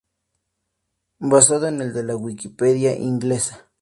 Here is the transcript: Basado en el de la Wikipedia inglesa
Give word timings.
Basado 1.19 1.67
en 1.67 1.79
el 1.79 1.93
de 1.93 2.01
la 2.01 2.15
Wikipedia 2.15 2.95
inglesa 2.97 3.67